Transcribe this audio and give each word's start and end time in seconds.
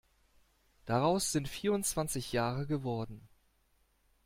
Daraus 0.85 1.31
sind 1.31 1.47
vierundzwanzig 1.47 2.31
Jahre 2.31 2.65
geworden. 2.65 3.21